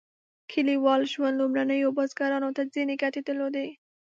کلیوال 0.51 1.01
ژوند 1.13 1.35
لومړنیو 1.39 1.95
بزګرانو 1.97 2.49
ته 2.57 2.61
ځینې 2.73 2.93
ګټې 3.03 3.21
درلودې. 3.27 3.67